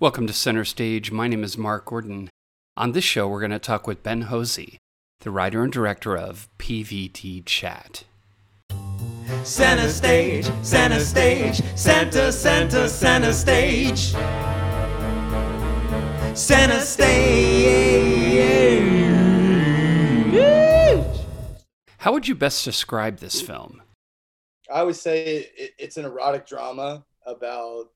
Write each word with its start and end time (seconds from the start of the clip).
Welcome 0.00 0.26
to 0.28 0.32
Center 0.32 0.64
Stage. 0.64 1.12
My 1.12 1.28
name 1.28 1.44
is 1.44 1.58
Mark 1.58 1.84
Gordon. 1.84 2.30
On 2.74 2.92
this 2.92 3.04
show, 3.04 3.28
we're 3.28 3.40
going 3.40 3.50
to 3.50 3.58
talk 3.58 3.86
with 3.86 4.02
Ben 4.02 4.24
Hozie, 4.24 4.78
the 5.20 5.30
writer 5.30 5.62
and 5.62 5.70
director 5.70 6.16
of 6.16 6.48
PVT 6.56 7.44
Chat. 7.44 8.04
Center 9.44 9.90
stage, 9.90 10.50
center 10.62 11.00
stage, 11.00 11.60
center, 11.76 12.32
center, 12.32 12.88
center 12.88 13.34
stage. 13.34 14.14
Center 16.34 16.80
stage. 16.80 18.00
How 21.98 22.10
would 22.14 22.26
you 22.26 22.34
best 22.34 22.64
describe 22.64 23.18
this 23.18 23.42
film? 23.42 23.82
I 24.72 24.82
would 24.82 24.96
say 24.96 25.46
it's 25.78 25.98
an 25.98 26.06
erotic 26.06 26.46
drama 26.46 27.04
about 27.26 27.90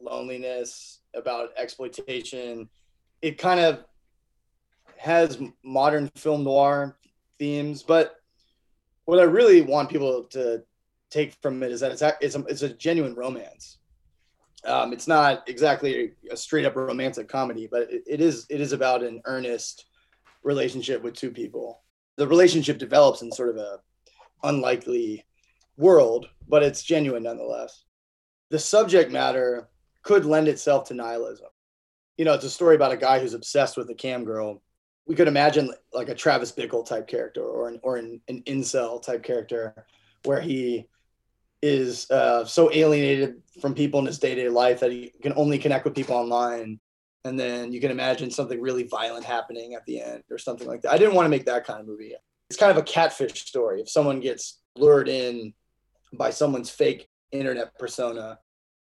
loneliness, 0.00 1.00
about 1.14 1.50
exploitation. 1.56 2.68
It 3.22 3.38
kind 3.38 3.60
of 3.60 3.84
has 4.96 5.38
modern 5.64 6.10
film 6.16 6.44
noir 6.44 6.96
themes, 7.38 7.82
but 7.82 8.16
what 9.04 9.18
I 9.18 9.24
really 9.24 9.62
want 9.62 9.90
people 9.90 10.24
to 10.30 10.62
take 11.10 11.34
from 11.40 11.62
it 11.62 11.72
is 11.72 11.80
that 11.80 11.92
it's 11.92 12.02
a, 12.02 12.16
it's 12.20 12.34
a, 12.34 12.40
it's 12.44 12.62
a 12.62 12.68
genuine 12.68 13.14
romance. 13.14 13.78
Um, 14.64 14.92
it's 14.92 15.06
not 15.06 15.48
exactly 15.48 16.12
a 16.30 16.36
straight 16.36 16.64
up 16.64 16.74
romantic 16.74 17.28
comedy, 17.28 17.68
but 17.70 17.82
it, 17.92 18.02
it 18.06 18.20
is 18.20 18.46
it 18.50 18.60
is 18.60 18.72
about 18.72 19.04
an 19.04 19.20
earnest 19.24 19.86
relationship 20.42 21.02
with 21.02 21.14
two 21.14 21.30
people. 21.30 21.82
The 22.16 22.26
relationship 22.26 22.78
develops 22.78 23.22
in 23.22 23.30
sort 23.30 23.50
of 23.50 23.58
a 23.58 23.78
unlikely 24.42 25.24
world, 25.76 26.28
but 26.48 26.62
it's 26.62 26.82
genuine 26.82 27.24
nonetheless. 27.24 27.84
The 28.50 28.58
subject 28.58 29.12
matter 29.12 29.68
could 30.06 30.24
lend 30.24 30.46
itself 30.46 30.86
to 30.86 30.94
nihilism. 30.94 31.48
You 32.16 32.24
know, 32.24 32.34
it's 32.34 32.44
a 32.44 32.50
story 32.50 32.76
about 32.76 32.92
a 32.92 32.96
guy 32.96 33.18
who's 33.18 33.34
obsessed 33.34 33.76
with 33.76 33.90
a 33.90 33.94
cam 33.94 34.24
girl. 34.24 34.62
We 35.04 35.16
could 35.16 35.26
imagine 35.26 35.72
like 35.92 36.08
a 36.08 36.14
Travis 36.14 36.52
Bickle 36.52 36.86
type 36.86 37.08
character 37.08 37.42
or 37.42 37.68
an 37.68 37.80
or 37.82 37.96
an, 37.96 38.20
an 38.28 38.42
incel 38.46 39.02
type 39.02 39.24
character 39.24 39.74
where 40.24 40.40
he 40.40 40.86
is 41.60 42.08
uh, 42.10 42.44
so 42.44 42.72
alienated 42.72 43.42
from 43.60 43.74
people 43.74 43.98
in 43.98 44.06
his 44.06 44.20
day-to-day 44.20 44.48
life 44.48 44.78
that 44.80 44.92
he 44.92 45.12
can 45.22 45.32
only 45.34 45.58
connect 45.58 45.84
with 45.84 45.94
people 45.94 46.14
online 46.14 46.78
and 47.24 47.40
then 47.40 47.72
you 47.72 47.80
can 47.80 47.90
imagine 47.90 48.30
something 48.30 48.60
really 48.60 48.84
violent 48.84 49.24
happening 49.24 49.74
at 49.74 49.84
the 49.86 50.00
end 50.00 50.22
or 50.30 50.38
something 50.38 50.68
like 50.68 50.82
that 50.82 50.92
i 50.92 50.98
didn't 50.98 51.14
want 51.14 51.24
to 51.24 51.30
make 51.30 51.46
that 51.46 51.66
kind 51.66 51.80
of 51.80 51.86
movie 51.86 52.12
it's 52.50 52.58
kind 52.58 52.70
of 52.70 52.76
a 52.76 52.82
catfish 52.82 53.46
story 53.46 53.80
if 53.80 53.88
someone 53.88 54.20
gets 54.20 54.60
lured 54.76 55.08
in 55.08 55.52
by 56.12 56.30
someone's 56.30 56.70
fake 56.70 57.08
internet 57.32 57.76
persona 57.78 58.38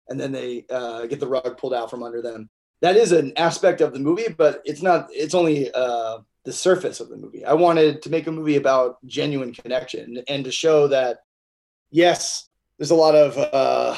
and 0.10 0.20
then 0.20 0.32
they 0.32 0.66
uh, 0.70 1.06
get 1.06 1.20
the 1.20 1.28
rug 1.28 1.58
pulled 1.58 1.74
out 1.74 1.90
from 1.90 2.04
under 2.04 2.22
them. 2.22 2.50
That 2.82 2.98
is 2.98 3.12
an 3.12 3.34
aspect 3.38 3.82
of 3.82 3.94
the 3.94 4.00
movie, 4.00 4.34
but 4.38 4.62
it's 4.66 4.82
not. 4.82 5.08
It's 5.12 5.34
only 5.34 5.72
uh, 5.72 6.20
the 6.44 6.54
surface 6.54 7.00
of 7.00 7.10
the 7.10 7.18
movie. 7.18 7.46
I 7.46 7.54
wanted 7.54 8.02
to 8.02 8.10
make 8.10 8.28
a 8.28 8.32
movie 8.32 8.58
about 8.58 8.98
genuine 9.06 9.54
connection 9.54 10.22
and 10.28 10.44
to 10.44 10.52
show 10.52 10.88
that 10.88 11.20
yes, 11.92 12.50
there's 12.78 12.92
a 12.92 12.96
lot 12.96 13.16
of 13.16 13.38
uh, 13.38 13.96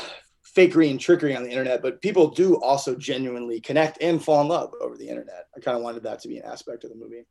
fakery 0.55 0.91
and 0.91 0.99
trickery 0.99 1.35
on 1.35 1.43
the 1.43 1.49
internet, 1.49 1.81
but 1.81 2.01
people 2.01 2.29
do 2.29 2.55
also 2.61 2.95
genuinely 2.95 3.59
connect 3.59 4.01
and 4.01 4.23
fall 4.23 4.41
in 4.41 4.47
love 4.47 4.73
over 4.79 4.97
the 4.97 5.07
internet. 5.07 5.47
I 5.55 5.59
kind 5.59 5.77
of 5.77 5.83
wanted 5.83 6.03
that 6.03 6.21
to 6.21 6.27
be 6.27 6.37
an 6.37 6.45
aspect 6.45 6.83
of 6.83 6.91
the 6.91 6.95
movie. 6.95 7.25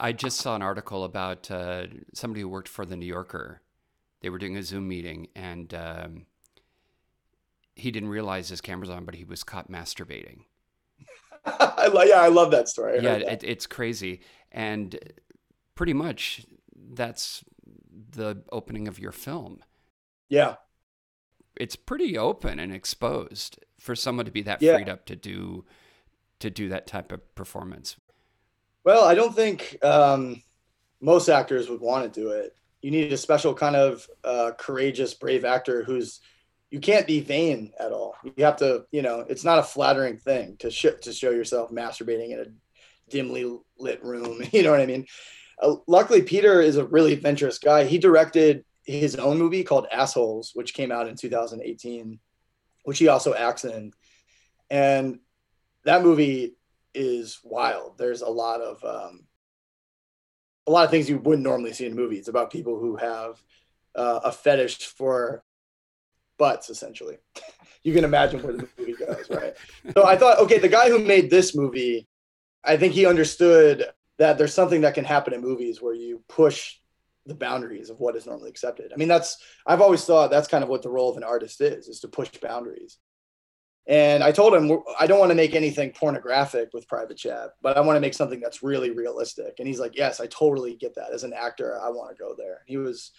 I 0.00 0.12
just 0.12 0.38
saw 0.38 0.56
an 0.56 0.62
article 0.62 1.04
about 1.04 1.50
uh, 1.50 1.86
somebody 2.14 2.40
who 2.40 2.48
worked 2.48 2.68
for 2.68 2.84
the 2.84 2.96
New 2.96 3.06
Yorker. 3.06 3.60
They 4.22 4.30
were 4.30 4.38
doing 4.38 4.56
a 4.56 4.62
Zoom 4.62 4.88
meeting, 4.88 5.28
and 5.36 5.72
um, 5.74 6.26
he 7.76 7.90
didn't 7.90 8.08
realize 8.08 8.48
his 8.48 8.60
camera's 8.60 8.90
on, 8.90 9.04
but 9.04 9.14
he 9.14 9.24
was 9.24 9.42
caught 9.44 9.70
masturbating. 9.70 10.44
I 11.44 11.88
lo- 11.92 12.02
yeah, 12.02 12.20
I 12.20 12.28
love 12.28 12.50
that 12.52 12.68
story. 12.68 12.98
I 12.98 13.02
yeah, 13.02 13.18
that. 13.18 13.42
it, 13.42 13.44
it's 13.44 13.66
crazy, 13.66 14.20
and 14.52 14.98
pretty 15.74 15.92
much 15.92 16.44
that's 16.92 17.44
the 18.10 18.42
opening 18.52 18.88
of 18.88 18.98
your 18.98 19.12
film. 19.12 19.62
yeah, 20.28 20.56
It's 21.56 21.76
pretty 21.76 22.16
open 22.16 22.58
and 22.58 22.72
exposed 22.72 23.58
for 23.78 23.94
someone 23.94 24.24
to 24.26 24.32
be 24.32 24.42
that 24.42 24.62
Yeah. 24.62 24.74
freed 24.76 24.88
up 24.88 25.04
to 25.06 25.16
do 25.16 25.64
to 26.40 26.50
do 26.50 26.68
that 26.68 26.86
type 26.86 27.12
of 27.12 27.34
performance. 27.34 27.96
Well, 28.84 29.04
I 29.04 29.14
don't 29.14 29.34
think 29.34 29.78
um, 29.84 30.42
most 31.00 31.28
actors 31.28 31.68
would 31.70 31.80
want 31.80 32.12
to 32.12 32.20
do 32.20 32.30
it. 32.30 32.54
You 32.82 32.90
need 32.90 33.12
a 33.12 33.16
special 33.16 33.54
kind 33.54 33.76
of 33.76 34.06
uh, 34.24 34.50
courageous, 34.58 35.14
brave 35.14 35.44
actor 35.44 35.82
who's 35.84 36.20
you 36.74 36.80
can't 36.80 37.06
be 37.06 37.20
vain 37.20 37.70
at 37.78 37.92
all. 37.92 38.16
You 38.24 38.44
have 38.44 38.56
to, 38.56 38.84
you 38.90 39.00
know, 39.00 39.20
it's 39.28 39.44
not 39.44 39.60
a 39.60 39.62
flattering 39.62 40.16
thing 40.16 40.56
to 40.56 40.72
sh- 40.72 40.98
to 41.02 41.12
show 41.12 41.30
yourself 41.30 41.70
masturbating 41.70 42.30
in 42.30 42.40
a 42.40 42.46
dimly 43.08 43.58
lit 43.78 44.02
room. 44.02 44.42
You 44.52 44.64
know 44.64 44.72
what 44.72 44.80
I 44.80 44.86
mean? 44.86 45.06
Uh, 45.62 45.76
luckily, 45.86 46.22
Peter 46.22 46.60
is 46.60 46.76
a 46.76 46.84
really 46.84 47.12
adventurous 47.12 47.60
guy. 47.60 47.84
He 47.84 47.98
directed 47.98 48.64
his 48.82 49.14
own 49.14 49.38
movie 49.38 49.62
called 49.62 49.86
Assholes, 49.92 50.50
which 50.54 50.74
came 50.74 50.90
out 50.90 51.06
in 51.06 51.14
2018, 51.14 52.18
which 52.82 52.98
he 52.98 53.06
also 53.06 53.34
acts 53.34 53.64
in, 53.64 53.92
and 54.68 55.20
that 55.84 56.02
movie 56.02 56.56
is 56.92 57.38
wild. 57.44 57.98
There's 57.98 58.22
a 58.22 58.28
lot 58.28 58.60
of 58.60 58.82
um, 58.82 59.20
a 60.66 60.72
lot 60.72 60.84
of 60.84 60.90
things 60.90 61.08
you 61.08 61.18
wouldn't 61.18 61.46
normally 61.46 61.72
see 61.72 61.86
in 61.86 61.94
movies 61.94 62.26
about 62.26 62.50
people 62.50 62.80
who 62.80 62.96
have 62.96 63.40
uh, 63.94 64.18
a 64.24 64.32
fetish 64.32 64.86
for 64.86 65.44
butts, 66.38 66.70
essentially. 66.70 67.16
you 67.82 67.92
can 67.94 68.04
imagine 68.04 68.42
where 68.42 68.54
the 68.54 68.68
movie 68.78 68.94
goes, 68.94 69.28
right? 69.30 69.54
So 69.94 70.04
I 70.04 70.16
thought, 70.16 70.38
okay, 70.40 70.58
the 70.58 70.68
guy 70.68 70.88
who 70.88 70.98
made 70.98 71.30
this 71.30 71.54
movie, 71.54 72.08
I 72.64 72.76
think 72.76 72.94
he 72.94 73.06
understood 73.06 73.86
that 74.18 74.38
there's 74.38 74.54
something 74.54 74.80
that 74.82 74.94
can 74.94 75.04
happen 75.04 75.34
in 75.34 75.40
movies 75.40 75.82
where 75.82 75.94
you 75.94 76.22
push 76.28 76.76
the 77.26 77.34
boundaries 77.34 77.90
of 77.90 78.00
what 78.00 78.16
is 78.16 78.26
normally 78.26 78.50
accepted. 78.50 78.92
I 78.92 78.96
mean, 78.96 79.08
that's 79.08 79.38
I've 79.66 79.80
always 79.80 80.04
thought 80.04 80.30
that's 80.30 80.48
kind 80.48 80.62
of 80.62 80.70
what 80.70 80.82
the 80.82 80.90
role 80.90 81.10
of 81.10 81.16
an 81.16 81.24
artist 81.24 81.60
is, 81.60 81.88
is 81.88 82.00
to 82.00 82.08
push 82.08 82.30
boundaries. 82.40 82.98
And 83.86 84.22
I 84.22 84.32
told 84.32 84.54
him 84.54 84.78
I 84.98 85.06
don't 85.06 85.18
want 85.18 85.30
to 85.30 85.36
make 85.36 85.54
anything 85.54 85.90
pornographic 85.90 86.70
with 86.72 86.88
private 86.88 87.18
chat, 87.18 87.50
but 87.60 87.76
I 87.76 87.80
want 87.80 87.96
to 87.96 88.00
make 88.00 88.14
something 88.14 88.40
that's 88.40 88.62
really 88.62 88.90
realistic. 88.90 89.56
And 89.58 89.68
he's 89.68 89.80
like, 89.80 89.96
"Yes, 89.96 90.20
I 90.20 90.26
totally 90.26 90.74
get 90.76 90.94
that. 90.94 91.12
As 91.12 91.24
an 91.24 91.34
actor, 91.34 91.78
I 91.82 91.90
want 91.90 92.16
to 92.16 92.22
go 92.22 92.34
there." 92.36 92.62
He 92.66 92.78
was 92.78 93.10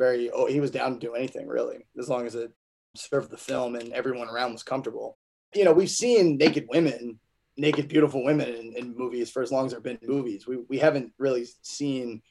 very 0.00 0.30
oh, 0.30 0.46
he 0.46 0.60
was 0.60 0.70
down 0.70 0.94
to 0.94 1.06
do 1.06 1.14
anything 1.14 1.46
really, 1.46 1.86
as 1.98 2.08
long 2.08 2.26
as 2.26 2.34
it 2.34 2.50
served 2.96 3.30
the 3.30 3.36
film 3.36 3.76
and 3.76 3.92
everyone 3.92 4.28
around 4.28 4.52
was 4.52 4.62
comfortable. 4.62 5.18
You 5.54 5.64
know, 5.64 5.72
we've 5.72 5.90
seen 5.90 6.38
naked 6.38 6.66
women, 6.70 7.20
naked 7.56 7.86
beautiful 7.86 8.24
women 8.24 8.48
in, 8.48 8.72
in 8.76 8.96
movies 8.96 9.30
for 9.30 9.42
as 9.42 9.52
long 9.52 9.66
as 9.66 9.72
there've 9.72 9.90
been 9.92 9.98
movies. 10.02 10.46
We 10.46 10.56
we 10.68 10.78
haven't 10.78 11.12
really 11.18 11.46
seen 11.62 12.22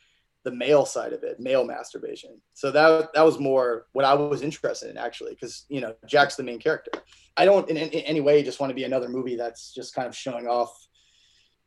the 0.44 0.52
male 0.52 0.85
side 0.85 1.13
of 1.13 1.24
it, 1.24 1.40
male 1.40 1.63
masturbation. 1.63 2.41
So 2.56 2.72
that 2.72 3.13
that 3.13 3.25
was 3.25 3.40
more 3.40 3.86
what 3.94 4.06
I 4.06 4.16
was 4.16 4.41
interested 4.41 4.90
in 4.90 4.97
actually, 4.97 5.34
because 5.36 5.66
you 5.69 5.81
know 5.81 5.94
Jack's 6.07 6.36
the 6.36 6.44
main 6.44 6.59
character. 6.59 6.91
I 7.38 7.46
don't 7.46 7.69
in, 7.69 7.78
in, 7.78 7.90
in 7.90 8.01
any 8.01 8.22
way 8.22 8.41
just 8.41 8.59
want 8.59 8.72
to 8.72 8.81
be 8.81 8.86
another 8.86 9.09
movie 9.09 9.36
that's 9.36 9.74
just 9.74 9.94
kind 9.94 10.07
of 10.07 10.16
showing 10.16 10.47
off, 10.47 10.74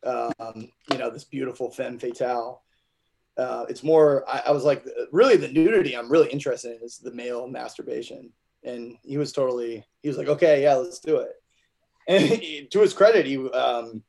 um, 0.05 0.69
you 0.91 0.99
know, 0.99 1.11
this 1.11 1.25
beautiful 1.25 1.71
femme 1.71 1.99
fatale. 1.99 2.63
Uh, 3.37 3.65
it's 3.69 3.83
more. 3.83 4.29
I, 4.29 4.43
I 4.47 4.51
was 4.51 4.65
like, 4.65 4.85
really, 5.11 5.37
the 5.37 5.49
nudity 5.49 5.97
I'm 5.97 6.11
really 6.11 6.31
interested 6.31 6.77
in 6.77 6.83
is 6.83 6.99
the 6.99 7.15
male 7.15 7.47
masturbation, 7.49 8.31
and 8.65 8.97
he 9.03 9.17
was 9.17 9.33
totally. 9.33 9.85
He 10.03 10.09
was 10.09 10.19
like, 10.19 10.29
okay, 10.29 10.63
yeah, 10.63 10.75
let's 10.75 11.01
do 11.01 11.19
it. 11.19 11.33
And 12.09 12.71
to 12.71 12.81
his 12.81 12.93
credit, 12.93 13.27
he 13.27 13.39
um, 13.51 14.03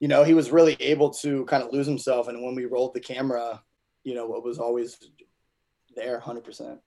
you 0.00 0.08
know, 0.08 0.22
he 0.22 0.34
was 0.34 0.50
really 0.50 0.76
able 0.80 1.10
to 1.10 1.46
kind 1.46 1.62
of 1.62 1.72
lose 1.72 1.86
himself. 1.86 2.28
And 2.28 2.42
when 2.42 2.54
we 2.54 2.66
rolled 2.66 2.94
the 2.94 3.00
camera, 3.00 3.62
you 4.02 4.14
know, 4.14 4.26
what 4.26 4.44
was 4.44 4.58
always 4.58 4.98
there 5.96 6.20
100%. 6.20 6.78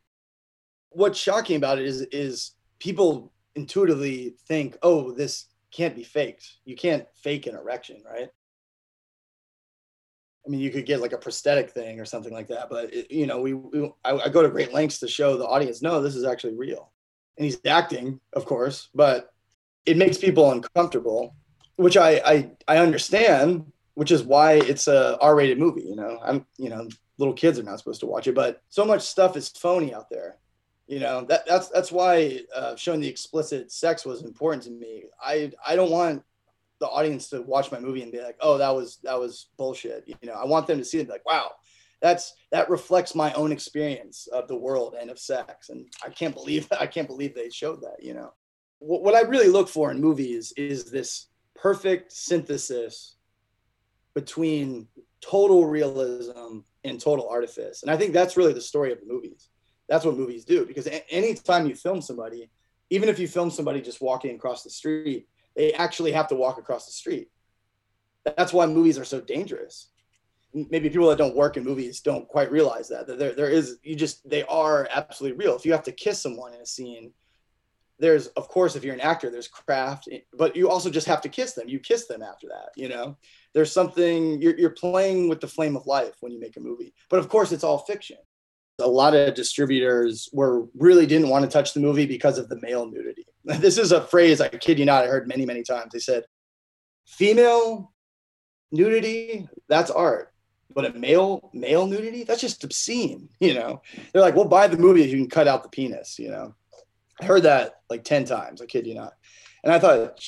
What's 0.90 1.18
shocking 1.18 1.56
about 1.56 1.80
it 1.80 1.86
is, 1.86 2.02
is 2.12 2.52
people 2.80 3.34
intuitively 3.56 4.36
think, 4.48 4.78
oh, 4.84 5.12
this 5.12 5.48
can't 5.72 5.96
be 5.96 6.04
faked. 6.04 6.58
You 6.66 6.76
can't 6.76 7.06
fake 7.16 7.48
an 7.48 7.56
erection, 7.56 8.04
right? 8.06 8.30
I 10.48 10.50
mean, 10.50 10.62
you 10.62 10.72
could 10.72 10.86
get 10.86 11.02
like 11.02 11.12
a 11.12 11.18
prosthetic 11.18 11.72
thing 11.72 12.00
or 12.00 12.06
something 12.06 12.32
like 12.32 12.48
that, 12.48 12.70
but 12.70 12.94
it, 12.94 13.12
you 13.12 13.28
know, 13.28 13.42
we, 13.42 13.54
we 13.54 13.92
I, 14.06 14.14
I 14.18 14.30
go 14.30 14.42
to 14.42 14.50
great 14.50 14.74
lengths 14.74 15.00
to 15.00 15.08
show 15.08 15.36
the 15.36 15.46
audience, 15.46 15.82
no, 15.82 16.02
this 16.02 16.16
is 16.16 16.24
actually 16.24 16.56
real. 16.56 16.92
And 17.38 17.46
he's 17.46 17.60
acting, 17.66 18.20
of 18.34 18.46
course, 18.46 18.90
but 18.96 19.34
it 19.86 19.98
makes 19.98 20.18
people 20.18 20.52
uncomfortable 20.52 21.36
which 21.78 21.96
I, 21.96 22.22
I 22.26 22.52
I 22.68 22.78
understand, 22.80 23.72
which 23.94 24.12
is 24.12 24.24
why 24.24 24.54
it's 24.54 24.88
a 24.88 25.18
R-rated 25.20 25.58
movie. 25.58 25.84
You 25.84 25.96
know, 25.96 26.20
I'm 26.24 26.46
you 26.58 26.70
know 26.70 26.88
little 27.18 27.34
kids 27.34 27.58
are 27.58 27.64
not 27.64 27.80
supposed 27.80 28.02
to 28.02 28.08
watch 28.08 28.28
it, 28.28 28.36
but 28.36 28.62
so 28.70 28.84
much 28.84 29.02
stuff 29.02 29.38
is 29.38 29.50
phony 29.50 29.94
out 29.94 30.10
there. 30.10 30.38
You 30.88 31.00
know 31.00 31.26
that 31.26 31.46
that's 31.48 31.70
that's 31.70 31.92
why 31.92 32.42
uh, 32.56 32.76
showing 32.76 33.00
the 33.00 33.08
explicit 33.08 33.72
sex 33.72 34.06
was 34.06 34.24
important 34.24 34.64
to 34.64 34.72
me. 34.72 35.06
I 35.22 35.52
I 35.66 35.76
don't 35.76 35.92
want 35.92 36.24
the 36.80 36.88
audience 36.88 37.30
to 37.30 37.42
watch 37.42 37.72
my 37.72 37.80
movie 37.80 38.04
and 38.04 38.12
be 38.12 38.22
like, 38.22 38.38
oh, 38.42 38.58
that 38.58 38.74
was 38.74 39.00
that 39.04 39.20
was 39.20 39.50
bullshit. 39.58 40.04
You 40.08 40.16
know, 40.24 40.34
I 40.34 40.46
want 40.46 40.68
them 40.68 40.78
to 40.78 40.86
see 40.86 40.98
it 40.98 41.02
and 41.02 41.10
be 41.10 41.14
like, 41.14 41.26
wow, 41.26 41.52
that's 42.02 42.34
that 42.52 42.70
reflects 42.70 43.16
my 43.16 43.34
own 43.34 43.52
experience 43.52 44.28
of 44.32 44.48
the 44.48 44.56
world 44.58 44.96
and 45.00 45.10
of 45.10 45.20
sex, 45.20 45.70
and 45.70 45.88
I 46.06 46.10
can't 46.10 46.36
believe 46.36 46.68
I 46.80 46.88
can't 46.88 47.08
believe 47.08 47.34
they 47.36 47.50
showed 47.50 47.82
that. 47.82 47.98
You 48.02 48.14
know. 48.14 48.34
what, 48.80 49.04
what 49.04 49.16
I 49.16 49.22
really 49.22 49.50
look 49.50 49.70
for 49.70 49.92
in 49.92 50.00
movies 50.00 50.54
is 50.58 50.92
this 50.92 51.28
perfect 51.56 52.12
synthesis 52.12 53.16
between 54.14 54.88
total 55.22 55.66
realism 55.66 56.60
and 56.84 57.00
total 57.00 57.28
artifice. 57.30 57.82
And 57.82 57.92
I 57.92 57.98
think 57.98 58.14
that's 58.14 58.38
really 58.38 58.54
the 58.54 58.62
story 58.62 58.92
of 58.92 59.00
the 59.00 59.06
movies. 59.06 59.50
That's 59.90 60.06
what 60.06 60.18
movies 60.18 60.46
do 60.46 60.66
because 60.66 60.88
anytime 61.10 61.68
you 61.68 61.76
film 61.76 62.02
somebody, 62.02 62.50
even 62.90 63.10
if 63.10 63.20
you 63.20 63.28
film 63.28 63.50
somebody 63.50 63.82
just 63.82 64.02
walking 64.02 64.36
across 64.36 64.64
the 64.64 64.70
street, 64.70 65.28
they 65.58 65.74
actually 65.74 66.14
have 66.14 66.28
to 66.30 66.36
walk 66.36 66.58
across 66.58 66.86
the 66.86 66.94
street. 66.94 67.30
That's 68.24 68.54
why 68.54 68.68
movies 68.68 68.98
are 68.98 69.06
so 69.06 69.20
dangerous. 69.20 69.90
Maybe 70.54 70.90
people 70.90 71.10
that 71.10 71.18
don't 71.18 71.36
work 71.36 71.58
in 71.58 71.64
movies 71.64 72.00
don't 72.00 72.28
quite 72.28 72.52
realize 72.52 72.88
that. 72.88 73.08
That 73.08 73.20
there, 73.20 73.34
there 73.34 73.50
is 73.50 73.80
you 73.84 73.96
just 73.96 74.28
they 74.30 74.44
are 74.44 74.88
absolutely 74.94 75.38
real. 75.38 75.56
If 75.56 75.66
you 75.66 75.74
have 75.74 75.84
to 75.84 75.92
kiss 75.92 76.22
someone 76.22 76.54
in 76.54 76.62
a 76.62 76.66
scene, 76.66 77.12
there's 78.00 78.28
of 78.28 78.48
course 78.48 78.76
if 78.76 78.84
you're 78.84 78.94
an 78.94 79.02
actor 79.02 79.30
there's 79.30 79.48
craft 79.48 80.08
eh, 80.12 80.20
but 80.34 80.56
you 80.56 80.70
also 80.70 80.90
just 80.90 81.08
have 81.08 81.22
to 81.22 81.30
kiss 81.30 81.54
them 81.54 81.68
you 81.68 81.80
kiss 81.80 82.06
them 82.06 82.22
after 82.22 82.48
that 82.48 82.70
you 82.76 82.88
know 82.88 83.18
there's 83.54 83.72
something 83.72 84.42
you're, 84.42 84.58
you're 84.58 84.70
playing 84.70 85.28
with 85.28 85.42
the 85.42 85.48
flame 85.48 85.76
of 85.76 85.88
life 85.88 86.14
when 86.20 86.32
you 86.32 86.40
make 86.40 86.58
a 86.58 86.60
movie 86.60 86.94
but 87.10 87.20
of 87.20 87.30
course 87.30 87.52
it's 87.52 87.64
all 87.64 87.80
fiction 87.80 88.18
a 88.80 88.88
lot 88.88 89.16
of 89.16 89.34
distributors 89.34 90.30
were 90.32 90.68
really 90.76 91.08
didn't 91.08 91.30
want 91.30 91.44
to 91.44 91.50
touch 91.50 91.74
the 91.74 91.80
movie 91.80 92.06
because 92.06 92.38
of 92.38 92.50
the 92.50 92.62
male 92.62 92.86
nudity 92.86 93.26
this 93.60 93.78
is 93.78 93.92
a 93.92 94.02
phrase 94.02 94.42
i 94.42 94.48
kid 94.48 94.80
you 94.80 94.86
not 94.86 95.04
i 95.04 95.08
heard 95.08 95.28
many 95.28 95.46
many 95.46 95.64
times 95.64 95.92
they 95.94 96.00
said 96.00 96.24
female 97.08 97.94
nudity 98.72 99.48
that's 99.70 99.92
art 99.92 100.34
but 100.74 100.86
a 100.86 101.00
male 101.00 101.50
male 101.54 101.88
nudity 101.88 102.24
that's 102.24 102.42
just 102.42 102.64
obscene 102.64 103.30
you 103.40 103.54
know 103.54 103.82
they're 104.12 104.22
like 104.22 104.36
we'll 104.36 104.46
buy 104.46 104.68
the 104.68 104.78
movie 104.78 105.04
if 105.04 105.12
you 105.12 105.18
can 105.18 105.30
cut 105.30 105.48
out 105.48 105.64
the 105.64 105.70
penis 105.70 106.20
you 106.20 106.30
know 106.30 106.54
I 107.20 107.26
heard 107.26 107.44
that 107.44 107.82
like 107.90 108.04
10 108.04 108.26
times, 108.26 108.62
I 108.62 108.66
kid 108.66 108.88
you 108.88 108.96
not. 108.96 109.14
And 109.64 109.74
I 109.74 109.80
thought, 109.80 110.20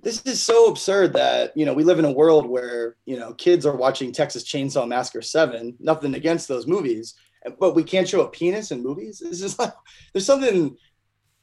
this 0.00 0.22
is 0.24 0.42
so 0.42 0.66
absurd 0.66 1.12
that, 1.14 1.52
you 1.54 1.66
know, 1.66 1.74
we 1.74 1.84
live 1.84 1.98
in 1.98 2.06
a 2.06 2.12
world 2.12 2.46
where, 2.46 2.96
you 3.04 3.18
know, 3.18 3.34
kids 3.34 3.66
are 3.66 3.76
watching 3.76 4.10
Texas 4.10 4.44
Chainsaw 4.44 4.88
Massacre 4.88 5.20
7, 5.20 5.76
nothing 5.80 6.14
against 6.14 6.48
those 6.48 6.66
movies, 6.66 7.14
but 7.58 7.74
we 7.74 7.84
can't 7.84 8.08
show 8.08 8.22
a 8.22 8.28
penis 8.28 8.70
in 8.70 8.82
movies. 8.82 9.20
It's 9.20 9.40
just 9.40 9.58
like, 9.58 9.72
there's 10.12 10.24
something, 10.24 10.76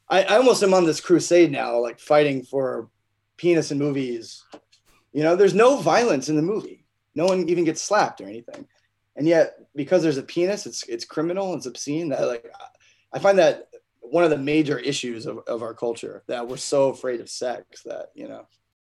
I, 0.09 0.23
I 0.23 0.37
almost 0.37 0.63
am 0.63 0.73
on 0.73 0.85
this 0.85 1.01
crusade 1.01 1.51
now, 1.51 1.79
like 1.79 1.99
fighting 1.99 2.43
for 2.43 2.89
penis 3.37 3.71
in 3.71 3.77
movies. 3.77 4.43
You 5.13 5.23
know, 5.23 5.35
there's 5.35 5.53
no 5.53 5.77
violence 5.77 6.29
in 6.29 6.35
the 6.35 6.41
movie. 6.41 6.85
No 7.15 7.25
one 7.25 7.47
even 7.49 7.63
gets 7.63 7.81
slapped 7.81 8.21
or 8.21 8.25
anything. 8.25 8.67
And 9.15 9.27
yet, 9.27 9.55
because 9.75 10.01
there's 10.01 10.17
a 10.17 10.23
penis, 10.23 10.65
it's 10.65 10.83
it's 10.83 11.05
criminal, 11.05 11.53
it's 11.53 11.65
obscene. 11.65 12.09
That 12.09 12.25
like, 12.25 12.45
I 13.13 13.19
find 13.19 13.37
that 13.39 13.69
one 14.11 14.23
of 14.23 14.29
the 14.29 14.37
major 14.37 14.77
issues 14.79 15.25
of, 15.25 15.39
of 15.47 15.61
our 15.61 15.73
culture 15.73 16.23
that 16.27 16.47
we're 16.47 16.57
so 16.57 16.89
afraid 16.89 17.21
of 17.21 17.29
sex 17.29 17.83
that 17.83 18.07
you 18.15 18.27
know 18.27 18.47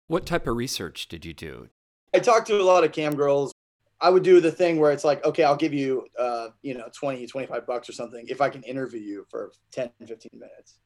what 0.07 0.25
type 0.25 0.47
of 0.47 0.55
research 0.55 1.07
did 1.07 1.25
you 1.25 1.33
do 1.33 1.67
i 2.13 2.19
talked 2.19 2.47
to 2.47 2.59
a 2.59 2.63
lot 2.63 2.83
of 2.83 2.91
cam 2.91 3.15
girls 3.15 3.51
i 3.99 4.09
would 4.09 4.23
do 4.23 4.39
the 4.39 4.51
thing 4.51 4.79
where 4.79 4.91
it's 4.91 5.03
like 5.03 5.23
okay 5.25 5.43
i'll 5.43 5.55
give 5.55 5.73
you 5.73 6.05
uh, 6.19 6.49
you 6.61 6.75
know 6.75 6.87
20 6.97 7.25
25 7.27 7.65
bucks 7.65 7.89
or 7.89 7.93
something 7.93 8.25
if 8.29 8.41
i 8.41 8.49
can 8.49 8.63
interview 8.63 9.01
you 9.01 9.25
for 9.29 9.51
10 9.71 9.89
15 10.05 10.29
minutes 10.33 10.79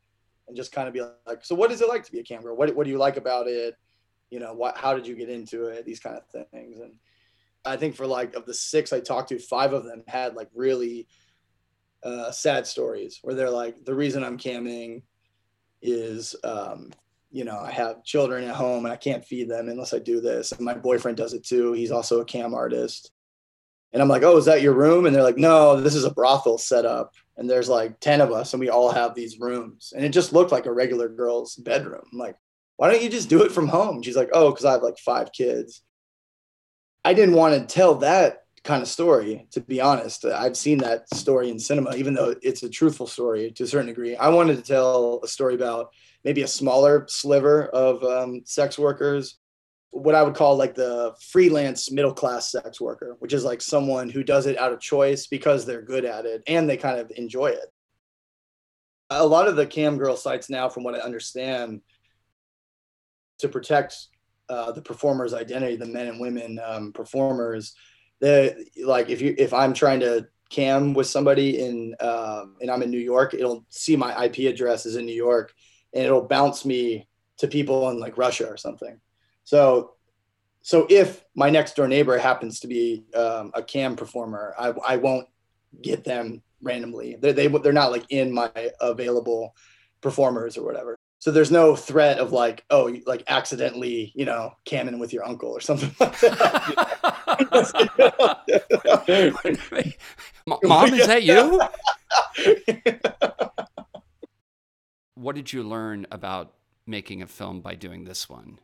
and 0.47 0.57
just 0.57 0.71
kind 0.71 0.87
of 0.87 0.93
be 0.93 1.01
like 1.01 1.43
so 1.43 1.55
what 1.55 1.71
is 1.71 1.81
it 1.81 1.87
like 1.87 2.03
to 2.03 2.11
be 2.11 2.19
a 2.19 2.23
cam 2.23 2.41
girl 2.41 2.55
what, 2.55 2.75
what 2.75 2.85
do 2.85 2.91
you 2.91 2.97
like 2.97 3.17
about 3.17 3.47
it 3.47 3.75
you 4.29 4.39
know 4.39 4.53
what 4.53 4.77
how 4.77 4.93
did 4.93 5.07
you 5.07 5.15
get 5.15 5.29
into 5.29 5.65
it 5.65 5.85
these 5.85 5.99
kind 5.99 6.17
of 6.17 6.49
things 6.51 6.79
and 6.79 6.93
i 7.65 7.75
think 7.75 7.95
for 7.95 8.07
like 8.07 8.33
of 8.35 8.45
the 8.45 8.53
six 8.53 8.91
i 8.93 8.99
talked 8.99 9.29
to 9.29 9.39
five 9.39 9.73
of 9.73 9.83
them 9.83 10.03
had 10.07 10.35
like 10.35 10.49
really 10.53 11.07
uh, 12.03 12.31
sad 12.31 12.65
stories 12.65 13.19
where 13.21 13.35
they're 13.35 13.49
like, 13.49 13.85
the 13.85 13.93
reason 13.93 14.23
I'm 14.23 14.37
camming 14.37 15.03
is, 15.81 16.35
um, 16.43 16.91
you 17.31 17.43
know, 17.43 17.59
I 17.59 17.71
have 17.71 18.03
children 18.03 18.43
at 18.43 18.55
home 18.55 18.85
and 18.85 18.93
I 18.93 18.97
can't 18.97 19.25
feed 19.25 19.49
them 19.49 19.69
unless 19.69 19.93
I 19.93 19.99
do 19.99 20.19
this. 20.19 20.51
And 20.51 20.61
my 20.61 20.73
boyfriend 20.73 21.17
does 21.17 21.33
it 21.33 21.45
too. 21.45 21.73
He's 21.73 21.91
also 21.91 22.19
a 22.19 22.25
cam 22.25 22.53
artist. 22.53 23.11
And 23.93 24.01
I'm 24.01 24.09
like, 24.09 24.23
oh, 24.23 24.37
is 24.37 24.45
that 24.45 24.61
your 24.61 24.73
room? 24.73 25.05
And 25.05 25.15
they're 25.15 25.23
like, 25.23 25.37
no, 25.37 25.79
this 25.79 25.95
is 25.95 26.05
a 26.05 26.13
brothel 26.13 26.57
set 26.57 26.85
up. 26.85 27.13
And 27.41 27.49
there's 27.49 27.67
like 27.67 27.99
10 27.99 28.21
of 28.21 28.31
us 28.31 28.53
and 28.53 28.59
we 28.59 28.69
all 28.69 28.91
have 28.91 29.15
these 29.15 29.39
rooms. 29.39 29.93
And 29.95 30.05
it 30.05 30.09
just 30.09 30.31
looked 30.31 30.51
like 30.51 30.67
a 30.67 30.71
regular 30.71 31.09
girl's 31.09 31.55
bedroom. 31.55 32.03
I'm 32.13 32.19
like, 32.19 32.35
why 32.77 32.91
don't 32.91 33.01
you 33.01 33.09
just 33.09 33.29
do 33.29 33.41
it 33.41 33.51
from 33.51 33.67
home? 33.67 34.03
She's 34.03 34.15
like, 34.15 34.29
oh, 34.31 34.51
because 34.51 34.63
I 34.63 34.73
have 34.73 34.83
like 34.83 34.99
five 34.99 35.31
kids. 35.31 35.81
I 37.03 37.15
didn't 37.15 37.33
want 37.33 37.55
to 37.55 37.73
tell 37.73 37.95
that 37.95 38.43
kind 38.63 38.83
of 38.83 38.87
story 38.87 39.47
to 39.49 39.59
be 39.59 39.81
honest 39.81 40.23
i've 40.23 40.55
seen 40.55 40.77
that 40.77 41.11
story 41.15 41.49
in 41.49 41.57
cinema 41.57 41.95
even 41.95 42.13
though 42.13 42.35
it's 42.43 42.61
a 42.61 42.69
truthful 42.69 43.07
story 43.07 43.49
to 43.49 43.63
a 43.63 43.67
certain 43.67 43.87
degree 43.87 44.15
i 44.17 44.29
wanted 44.29 44.55
to 44.55 44.61
tell 44.61 45.19
a 45.23 45.27
story 45.27 45.55
about 45.55 45.89
maybe 46.23 46.43
a 46.43 46.47
smaller 46.47 47.07
sliver 47.09 47.65
of 47.69 48.03
um, 48.03 48.43
sex 48.45 48.77
workers 48.77 49.39
what 49.91 50.15
i 50.15 50.23
would 50.23 50.35
call 50.35 50.55
like 50.55 50.73
the 50.73 51.13
freelance 51.29 51.91
middle 51.91 52.13
class 52.13 52.51
sex 52.51 52.81
worker 52.81 53.15
which 53.19 53.33
is 53.33 53.43
like 53.43 53.61
someone 53.61 54.09
who 54.09 54.23
does 54.23 54.45
it 54.45 54.57
out 54.57 54.71
of 54.71 54.79
choice 54.79 55.27
because 55.27 55.65
they're 55.65 55.81
good 55.81 56.05
at 56.05 56.25
it 56.25 56.41
and 56.47 56.69
they 56.69 56.77
kind 56.77 56.99
of 56.99 57.11
enjoy 57.15 57.47
it 57.47 57.71
a 59.09 59.25
lot 59.25 59.47
of 59.47 59.55
the 59.55 59.65
cam 59.65 59.97
girl 59.97 60.15
sites 60.15 60.49
now 60.49 60.69
from 60.69 60.83
what 60.83 60.95
i 60.95 60.99
understand 60.99 61.81
to 63.39 63.49
protect 63.49 63.95
uh, 64.49 64.71
the 64.71 64.81
performer's 64.81 65.33
identity 65.33 65.75
the 65.75 65.85
men 65.85 66.07
and 66.07 66.19
women 66.19 66.59
um, 66.65 66.91
performers 66.91 67.73
the 68.21 68.65
like 68.85 69.09
if 69.09 69.21
you 69.21 69.35
if 69.37 69.53
I'm 69.53 69.73
trying 69.73 69.99
to 70.01 70.27
cam 70.49 70.93
with 70.93 71.07
somebody 71.07 71.59
in 71.59 71.95
um, 71.99 72.55
and 72.61 72.69
I'm 72.69 72.83
in 72.83 72.91
New 72.91 72.99
York, 72.99 73.33
it'll 73.33 73.65
see 73.69 73.97
my 73.97 74.25
IP 74.25 74.51
address 74.51 74.85
is 74.85 74.95
in 74.95 75.05
New 75.05 75.15
York, 75.15 75.53
and 75.93 76.05
it'll 76.05 76.27
bounce 76.27 76.63
me 76.63 77.07
to 77.39 77.47
people 77.47 77.89
in 77.89 77.99
like 77.99 78.17
Russia 78.17 78.47
or 78.47 78.57
something. 78.57 78.99
So 79.51 79.95
so 80.61 80.87
if 80.89 81.25
my 81.35 81.49
next 81.49 81.75
door 81.75 81.89
neighbor 81.89 82.17
happens 82.17 82.61
to 82.61 82.67
be 82.67 83.03
um, 83.13 83.51
a 83.53 83.61
cam 83.61 83.97
performer, 83.97 84.55
I, 84.57 84.73
I 84.87 84.95
won't 84.95 85.27
get 85.81 86.05
them 86.05 86.41
randomly. 86.61 87.17
They 87.19 87.33
they 87.33 87.47
they're 87.47 87.73
not 87.73 87.91
like 87.91 88.05
in 88.09 88.33
my 88.33 88.49
available 88.79 89.53
performers 89.99 90.57
or 90.57 90.63
whatever. 90.63 90.95
So 91.19 91.31
there's 91.31 91.51
no 91.51 91.75
threat 91.75 92.17
of 92.19 92.31
like 92.31 92.63
oh 92.69 92.95
like 93.05 93.23
accidentally 93.27 94.13
you 94.15 94.23
know 94.23 94.53
camming 94.65 94.99
with 94.99 95.11
your 95.11 95.25
uncle 95.25 95.49
or 95.49 95.59
something 95.59 95.93
like 95.99 96.17
that. 96.21 97.11
Mom 100.63 100.93
is 100.93 101.07
that 101.07 101.23
you? 101.23 101.61
What 105.15 105.35
did 105.35 105.51
you 105.53 105.61
learn 105.61 106.07
about 106.09 106.53
making 106.87 107.21
a 107.21 107.27
film 107.27 107.61
by 107.61 107.75
doing 107.75 108.05
this 108.05 108.27
one 108.27 108.57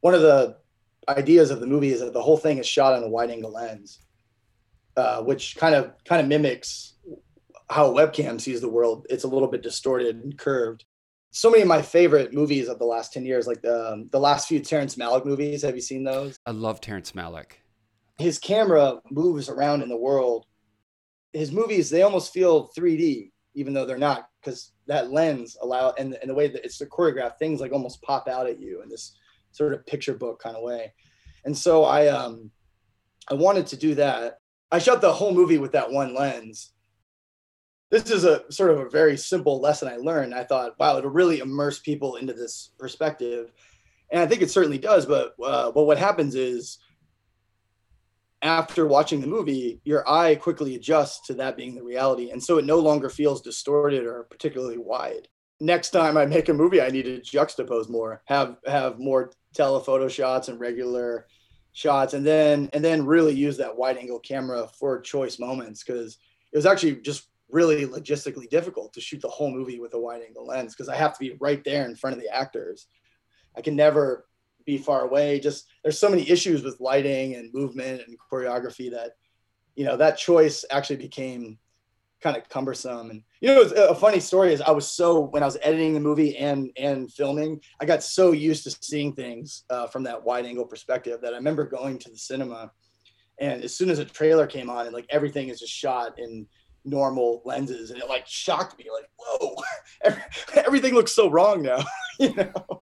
one 0.00 0.14
of 0.14 0.22
the 0.22 0.56
ideas 1.08 1.50
of 1.50 1.60
the 1.60 1.66
movie 1.66 1.92
is 1.92 2.00
that 2.00 2.12
the 2.12 2.22
whole 2.22 2.36
thing 2.36 2.58
is 2.58 2.66
shot 2.66 2.94
on 2.94 3.02
a 3.02 3.08
wide 3.08 3.30
angle 3.30 3.52
lens 3.52 4.00
uh, 4.96 5.22
which 5.22 5.56
kind 5.56 5.74
of 5.74 5.92
kind 6.04 6.20
of 6.20 6.28
mimics 6.28 6.94
how 7.70 7.86
a 7.86 7.94
webcam 7.94 8.40
sees 8.40 8.60
the 8.60 8.68
world 8.68 9.06
it's 9.08 9.24
a 9.24 9.28
little 9.28 9.48
bit 9.48 9.62
distorted 9.62 10.16
and 10.16 10.36
curved 10.38 10.84
so 11.32 11.50
many 11.50 11.62
of 11.62 11.68
my 11.68 11.80
favorite 11.80 12.34
movies 12.34 12.68
of 12.68 12.78
the 12.78 12.84
last 12.84 13.12
10 13.12 13.24
years, 13.24 13.46
like 13.46 13.62
the, 13.62 13.92
um, 13.92 14.08
the 14.10 14.18
last 14.18 14.48
few 14.48 14.60
Terrence 14.60 14.96
Malick 14.96 15.24
movies. 15.24 15.62
Have 15.62 15.76
you 15.76 15.80
seen 15.80 16.02
those? 16.02 16.36
I 16.44 16.50
love 16.50 16.80
Terrence 16.80 17.12
Malick. 17.12 17.52
His 18.18 18.38
camera 18.38 19.00
moves 19.10 19.48
around 19.48 19.82
in 19.82 19.88
the 19.88 19.96
world. 19.96 20.46
His 21.32 21.52
movies, 21.52 21.88
they 21.88 22.02
almost 22.02 22.32
feel 22.32 22.70
3D, 22.76 23.30
even 23.54 23.72
though 23.72 23.86
they're 23.86 23.96
not, 23.96 24.28
because 24.40 24.72
that 24.88 25.12
lens 25.12 25.56
allow 25.62 25.92
and, 25.96 26.14
and 26.20 26.28
the 26.28 26.34
way 26.34 26.48
that 26.48 26.64
it's 26.64 26.78
the 26.78 26.86
choreographed, 26.86 27.38
things 27.38 27.60
like 27.60 27.72
almost 27.72 28.02
pop 28.02 28.26
out 28.26 28.48
at 28.48 28.60
you 28.60 28.82
in 28.82 28.88
this 28.88 29.16
sort 29.52 29.72
of 29.72 29.86
picture 29.86 30.14
book 30.14 30.40
kind 30.42 30.56
of 30.56 30.62
way. 30.62 30.92
And 31.44 31.56
so 31.56 31.84
I 31.84 32.08
um 32.08 32.50
I 33.30 33.34
wanted 33.34 33.66
to 33.68 33.76
do 33.76 33.94
that. 33.96 34.38
I 34.72 34.78
shot 34.78 35.00
the 35.00 35.12
whole 35.12 35.32
movie 35.32 35.58
with 35.58 35.72
that 35.72 35.90
one 35.90 36.14
lens 36.14 36.72
this 37.90 38.10
is 38.10 38.24
a 38.24 38.50
sort 38.50 38.70
of 38.70 38.78
a 38.78 38.88
very 38.88 39.16
simple 39.16 39.60
lesson 39.60 39.88
I 39.88 39.96
learned. 39.96 40.34
I 40.34 40.44
thought, 40.44 40.78
wow, 40.78 40.96
it'll 40.96 41.10
really 41.10 41.40
immerse 41.40 41.80
people 41.80 42.16
into 42.16 42.32
this 42.32 42.70
perspective, 42.78 43.52
and 44.12 44.22
I 44.22 44.26
think 44.26 44.42
it 44.42 44.50
certainly 44.50 44.78
does. 44.78 45.06
But 45.06 45.34
uh, 45.44 45.72
but 45.72 45.84
what 45.84 45.98
happens 45.98 46.36
is, 46.36 46.78
after 48.42 48.86
watching 48.86 49.20
the 49.20 49.26
movie, 49.26 49.80
your 49.84 50.08
eye 50.08 50.36
quickly 50.36 50.76
adjusts 50.76 51.26
to 51.26 51.34
that 51.34 51.56
being 51.56 51.74
the 51.74 51.82
reality, 51.82 52.30
and 52.30 52.42
so 52.42 52.58
it 52.58 52.64
no 52.64 52.78
longer 52.78 53.10
feels 53.10 53.42
distorted 53.42 54.06
or 54.06 54.24
particularly 54.24 54.78
wide. 54.78 55.26
Next 55.58 55.90
time 55.90 56.16
I 56.16 56.26
make 56.26 56.48
a 56.48 56.54
movie, 56.54 56.80
I 56.80 56.90
need 56.90 57.04
to 57.04 57.20
juxtapose 57.20 57.90
more, 57.90 58.22
have 58.26 58.56
have 58.66 59.00
more 59.00 59.32
telephoto 59.54 60.08
shots 60.08 60.48
and 60.48 60.60
regular 60.60 61.26
shots, 61.72 62.14
and 62.14 62.24
then 62.26 62.68
and 62.72 62.84
then 62.84 63.06
really 63.06 63.34
use 63.34 63.56
that 63.56 63.76
wide 63.76 63.96
angle 63.96 64.20
camera 64.20 64.68
for 64.78 65.00
choice 65.00 65.38
moments 65.38 65.82
because 65.84 66.18
it 66.52 66.56
was 66.56 66.66
actually 66.66 66.96
just 66.96 67.28
really 67.50 67.86
logistically 67.86 68.48
difficult 68.48 68.92
to 68.92 69.00
shoot 69.00 69.20
the 69.20 69.28
whole 69.28 69.50
movie 69.50 69.80
with 69.80 69.94
a 69.94 69.98
wide 69.98 70.22
angle 70.22 70.46
lens 70.46 70.74
because 70.74 70.88
I 70.88 70.96
have 70.96 71.14
to 71.14 71.20
be 71.20 71.36
right 71.40 71.62
there 71.64 71.84
in 71.84 71.96
front 71.96 72.16
of 72.16 72.22
the 72.22 72.34
actors. 72.34 72.86
I 73.56 73.60
can 73.60 73.76
never 73.76 74.26
be 74.64 74.78
far 74.78 75.02
away. 75.02 75.40
Just 75.40 75.66
there's 75.82 75.98
so 75.98 76.08
many 76.08 76.28
issues 76.28 76.62
with 76.62 76.80
lighting 76.80 77.34
and 77.34 77.52
movement 77.52 78.02
and 78.06 78.16
choreography 78.30 78.90
that, 78.92 79.12
you 79.74 79.84
know, 79.84 79.96
that 79.96 80.18
choice 80.18 80.64
actually 80.70 80.96
became 80.96 81.58
kind 82.20 82.36
of 82.36 82.48
cumbersome. 82.48 83.10
And 83.10 83.22
You 83.40 83.54
know, 83.54 83.62
a 83.62 83.94
funny 83.94 84.20
story 84.20 84.52
is 84.52 84.60
I 84.60 84.70
was 84.70 84.86
so 84.86 85.20
when 85.20 85.42
I 85.42 85.46
was 85.46 85.58
editing 85.62 85.94
the 85.94 86.00
movie 86.00 86.36
and 86.36 86.70
and 86.76 87.12
filming, 87.12 87.60
I 87.80 87.84
got 87.84 88.02
so 88.02 88.32
used 88.32 88.64
to 88.64 88.70
seeing 88.80 89.14
things 89.14 89.64
uh, 89.70 89.86
from 89.86 90.02
that 90.04 90.22
wide 90.22 90.46
angle 90.46 90.66
perspective 90.66 91.20
that 91.22 91.32
I 91.32 91.36
remember 91.36 91.64
going 91.64 91.98
to 91.98 92.10
the 92.10 92.18
cinema, 92.18 92.70
and 93.38 93.62
as 93.62 93.76
soon 93.76 93.90
as 93.90 93.98
a 93.98 94.04
trailer 94.04 94.46
came 94.46 94.70
on 94.70 94.86
and 94.86 94.94
like 94.94 95.06
everything 95.10 95.48
is 95.48 95.60
just 95.60 95.72
shot 95.72 96.18
in 96.18 96.46
normal 96.84 97.42
lenses, 97.44 97.90
and 97.90 98.00
it 98.00 98.08
like 98.08 98.26
shocked 98.26 98.78
me, 98.78 98.86
like 98.92 99.08
whoa, 99.16 99.56
everything 100.54 100.94
looks 100.94 101.12
so 101.12 101.30
wrong 101.30 101.62
now. 101.62 101.82
you 102.18 102.34
know. 102.34 102.82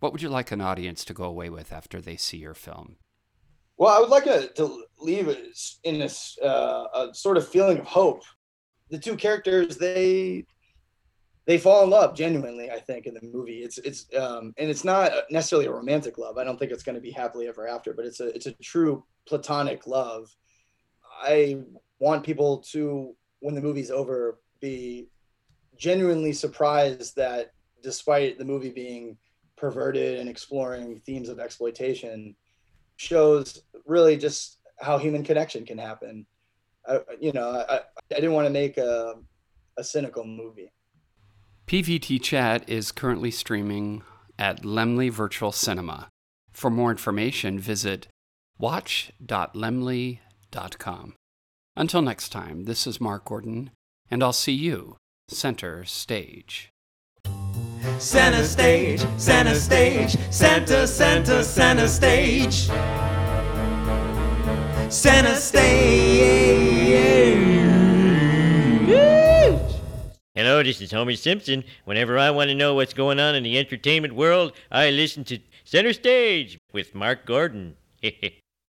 What 0.00 0.12
would 0.12 0.22
you 0.22 0.28
like 0.28 0.52
an 0.52 0.60
audience 0.60 1.04
to 1.06 1.14
go 1.14 1.24
away 1.24 1.48
with 1.48 1.72
after 1.72 2.00
they 2.00 2.16
see 2.16 2.36
your 2.36 2.54
film? 2.54 2.96
Well, 3.78 3.94
I 3.94 4.00
would 4.00 4.08
like 4.08 4.24
to, 4.24 4.48
to 4.54 4.84
leave 4.98 5.34
in 5.84 5.98
this 5.98 6.38
uh, 6.42 6.84
a 6.94 7.08
sort 7.14 7.36
of 7.36 7.48
feeling 7.48 7.78
of 7.78 7.86
hope. 7.86 8.22
The 8.90 8.98
two 8.98 9.16
characters 9.16 9.76
they 9.76 10.46
they 11.46 11.58
fall 11.58 11.84
in 11.84 11.90
love 11.90 12.16
genuinely. 12.16 12.70
I 12.70 12.80
think 12.80 13.06
in 13.06 13.14
the 13.14 13.20
movie, 13.22 13.62
it's 13.62 13.78
it's 13.78 14.06
um, 14.16 14.52
and 14.58 14.68
it's 14.68 14.84
not 14.84 15.12
necessarily 15.30 15.66
a 15.66 15.72
romantic 15.72 16.18
love. 16.18 16.38
I 16.38 16.44
don't 16.44 16.58
think 16.58 16.72
it's 16.72 16.82
going 16.82 16.96
to 16.96 17.00
be 17.00 17.12
happily 17.12 17.48
ever 17.48 17.68
after, 17.68 17.92
but 17.94 18.04
it's 18.04 18.20
a 18.20 18.34
it's 18.34 18.46
a 18.46 18.52
true 18.52 19.04
platonic 19.26 19.86
love. 19.86 20.34
I 21.22 21.58
want 21.98 22.24
people 22.24 22.58
to, 22.58 23.14
when 23.40 23.54
the 23.54 23.62
movie's 23.62 23.90
over, 23.90 24.38
be 24.60 25.08
genuinely 25.76 26.32
surprised 26.32 27.16
that 27.16 27.52
despite 27.82 28.38
the 28.38 28.44
movie 28.44 28.70
being 28.70 29.16
perverted 29.56 30.18
and 30.18 30.28
exploring 30.28 31.00
themes 31.06 31.28
of 31.28 31.38
exploitation, 31.38 32.34
shows 32.96 33.62
really 33.86 34.16
just 34.16 34.58
how 34.80 34.98
human 34.98 35.22
connection 35.22 35.64
can 35.64 35.78
happen. 35.78 36.26
I, 36.86 37.00
you 37.20 37.32
know, 37.32 37.64
I, 37.68 37.80
I 38.12 38.16
didn't 38.16 38.32
want 38.32 38.46
to 38.46 38.52
make 38.52 38.76
a, 38.78 39.14
a 39.76 39.84
cynical 39.84 40.24
movie. 40.24 40.70
PVT 41.66 42.22
Chat 42.22 42.66
is 42.68 42.92
currently 42.92 43.32
streaming 43.32 44.02
at 44.38 44.62
Laemmle 44.62 45.10
Virtual 45.10 45.52
Cinema. 45.52 46.08
For 46.52 46.70
more 46.70 46.90
information, 46.90 47.58
visit 47.58 48.08
watch.laemmle.com. 48.58 51.14
Until 51.78 52.00
next 52.02 52.30
time, 52.30 52.64
this 52.64 52.86
is 52.86 53.00
Mark 53.00 53.26
Gordon, 53.26 53.70
and 54.10 54.22
I'll 54.22 54.32
see 54.32 54.52
you 54.52 54.96
center 55.28 55.84
stage. 55.84 56.70
Center 57.98 58.44
stage, 58.44 59.04
center 59.18 59.54
stage, 59.54 60.16
center, 60.30 60.86
center, 60.86 61.42
center 61.42 61.88
stage. 61.88 62.70
Center 64.90 65.34
stage. 65.34 66.55
This 70.62 70.80
is 70.80 70.92
Homer 70.92 71.16
Simpson. 71.16 71.64
Whenever 71.84 72.18
I 72.18 72.30
want 72.30 72.48
to 72.48 72.54
know 72.54 72.74
what's 72.74 72.94
going 72.94 73.20
on 73.20 73.34
in 73.34 73.42
the 73.42 73.58
entertainment 73.58 74.14
world, 74.14 74.52
I 74.70 74.90
listen 74.90 75.24
to 75.24 75.38
Center 75.64 75.92
Stage 75.92 76.58
with 76.72 76.94
Mark 76.94 77.26
Gordon. 77.26 77.76